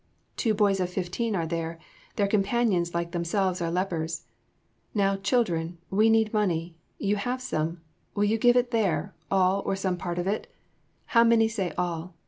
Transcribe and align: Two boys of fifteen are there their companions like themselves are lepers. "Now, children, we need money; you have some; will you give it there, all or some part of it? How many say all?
Two 0.35 0.55
boys 0.55 0.79
of 0.79 0.89
fifteen 0.89 1.35
are 1.35 1.45
there 1.45 1.77
their 2.15 2.25
companions 2.27 2.95
like 2.95 3.11
themselves 3.11 3.61
are 3.61 3.69
lepers. 3.69 4.25
"Now, 4.95 5.15
children, 5.15 5.77
we 5.91 6.09
need 6.09 6.33
money; 6.33 6.75
you 6.97 7.17
have 7.17 7.39
some; 7.39 7.81
will 8.15 8.23
you 8.23 8.39
give 8.39 8.55
it 8.57 8.71
there, 8.71 9.13
all 9.29 9.61
or 9.63 9.75
some 9.75 9.97
part 9.97 10.17
of 10.17 10.25
it? 10.25 10.51
How 11.05 11.23
many 11.23 11.47
say 11.47 11.71
all? 11.77 12.15